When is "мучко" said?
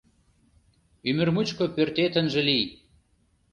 1.35-1.65